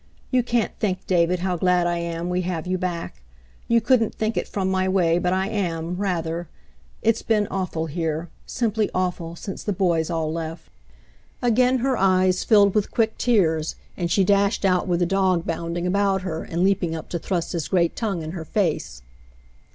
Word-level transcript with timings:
You 0.31 0.41
can't 0.41 0.71
think, 0.79 1.05
David, 1.05 1.41
how 1.41 1.57
glad 1.57 1.85
I 1.85 1.99
am 1.99 2.27
we 2.27 2.41
have 2.41 2.65
you 2.65 2.79
back! 2.79 3.21
You 3.67 3.79
couldn't 3.79 4.15
think 4.15 4.35
it 4.35 4.47
from 4.47 4.71
my 4.71 4.89
way— 4.89 5.19
but 5.19 5.31
I 5.31 5.47
am— 5.47 5.95
rather! 5.95 6.49
It's 7.03 7.21
been 7.21 7.47
awful 7.51 7.85
here— 7.85 8.27
simply 8.47 8.89
awful, 8.95 9.35
since 9.35 9.61
the 9.63 9.73
boys 9.73 10.09
all 10.09 10.33
left." 10.33 10.71
Again 11.39 11.77
her 11.85 11.97
eyes 11.97 12.43
filled 12.43 12.73
with 12.73 12.89
quick 12.89 13.15
tears, 13.19 13.75
and 13.95 14.09
she 14.09 14.23
dashed 14.23 14.65
out 14.65 14.87
with 14.87 15.01
the 15.01 15.05
dog 15.05 15.45
bounding 15.45 15.85
about 15.85 16.23
her 16.23 16.41
and 16.45 16.63
leaping 16.63 16.95
up 16.95 17.07
to 17.09 17.19
thrust 17.19 17.51
his 17.51 17.67
great 17.67 17.95
tongue 17.95 18.23
in 18.23 18.31
her 18.31 18.43
face. 18.43 19.03